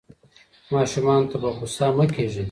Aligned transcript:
ماشومانو 0.73 1.29
ته 1.31 1.37
په 1.41 1.49
غوسه 1.55 1.85
مه 1.97 2.05
کېږئ. 2.13 2.39